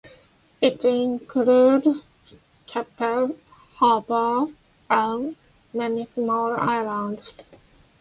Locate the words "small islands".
6.15-7.35